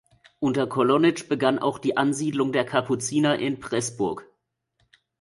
Unter 0.39 0.65
Kollonitsch 0.65 1.29
begann 1.29 1.59
auch 1.59 1.77
die 1.77 1.95
Ansiedlung 1.95 2.51
der 2.53 2.65
Kapuziner 2.65 3.37
in 3.37 3.59
Pressburg. 3.59 4.25